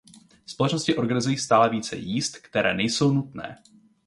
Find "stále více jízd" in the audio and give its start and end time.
1.37-2.37